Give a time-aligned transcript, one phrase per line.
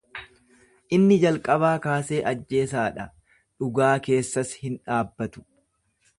[0.97, 3.07] Inni jalqabaa kaasee ajjeesaa dha,
[3.37, 5.47] dhugaa keessas hin dhaabbatu.